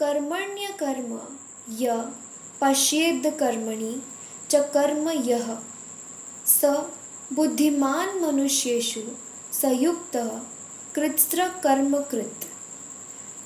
[0.00, 1.20] कर्मण्य कर्म
[1.78, 2.12] य
[2.60, 4.02] पश्येद कर्मणि
[4.50, 5.58] च कर्म यह
[6.46, 6.64] स
[7.32, 9.00] बुद्धिमान मनुष्येषु
[9.52, 10.42] संयुक्त
[10.94, 12.40] कृत्स्र कर्म कृत।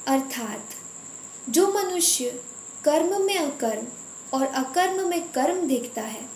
[0.07, 0.69] अर्थात,
[1.49, 2.45] जो मनुष्य
[2.85, 3.87] कर्म में अकर्म
[4.39, 6.29] और अकर्म में कर्म देखता है,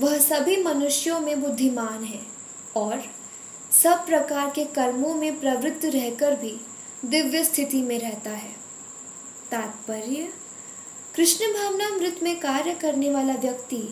[0.00, 2.22] वह सभी मनुष्यों में बुद्धिमान है
[2.76, 3.02] और
[3.82, 6.60] सब प्रकार के कर्मों में प्रवृत्त रहकर भी
[7.04, 8.61] दिव्य स्थिति में रहता है।
[9.52, 10.28] तात्पर्य,
[11.14, 13.82] कृष्ण भावनामृत में कार्य करने वाला व्यक्ति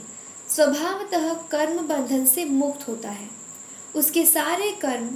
[0.49, 3.29] स्वभावतः कर्म बंधन से मुक्त होता है।
[3.95, 5.09] उसके सारे कर्म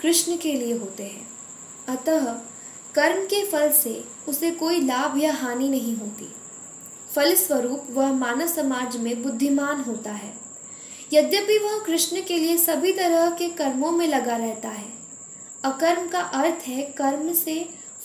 [0.00, 1.28] कृष्ण के लिए होते हैं।
[1.88, 2.32] अतः
[2.94, 6.28] कर्म के फल से उसे कोई लाभ या हानि नहीं होती।
[7.14, 10.32] फलस्वरूप वह मानव समाज में बुद्धिमान होता है।
[11.12, 14.92] यद्यपि वह कृष्ण के लिए सभी तरह के कर्मों में लगा रहता है,
[15.64, 17.56] अकर्म का अर्थ है कर्म से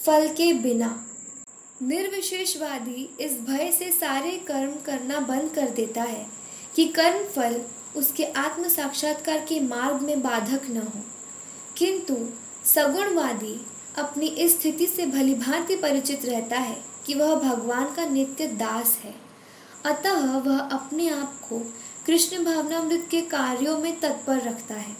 [0.05, 0.89] फल के बिना।
[1.81, 6.27] निर्विशेषवादी इस भय से सारे कर्म करना बंद कर देता है
[6.75, 7.61] कि कर्म फल
[7.95, 11.01] उसके आत्म साक्षात्कार के मार्ग में बाधक न हो।
[11.77, 12.17] किंतु
[12.65, 13.65] सगुणवादी
[13.97, 18.99] अपनी इस स्थिति से भली भांति परिचित रहता है कि वह भगवान का नित्य दास
[19.03, 19.15] है।
[19.85, 21.73] अतः वह अपने आप को
[22.05, 24.95] कृष्ण भावनामृत के कार्यों में तत्पर रखता है।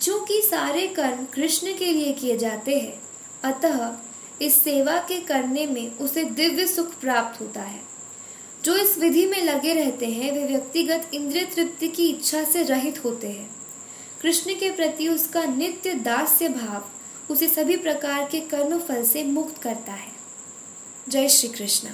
[0.00, 3.02] चूँकि सारे कर्म कृष्ण के लिए किए जाते हैं,
[3.44, 3.96] अतः
[4.42, 7.82] इस सेवा के करने में उसे दिव्य सुख प्राप्त होता है।
[8.64, 13.04] जो इस विधि में लगे रहते हैं, वे व्यक्तिगत इंद्रिय तृप्ति की इच्छा से रहित
[13.04, 13.50] होते हैं।
[14.22, 16.90] कृष्ण के प्रति उसका नित्य दास्य भाव
[17.32, 20.12] उसे सभी प्रकार के कर्म फल से मुक्त करता है।
[21.08, 21.88] जय श्री कृष्ण।